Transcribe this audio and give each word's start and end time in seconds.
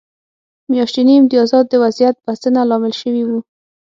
میاشتني 0.71 1.13
امتیازات 1.19 1.65
د 1.69 1.73
وضعیت 1.83 2.15
بسنه 2.25 2.61
لامل 2.69 2.93
شوي 3.01 3.23
وو. 3.25 3.39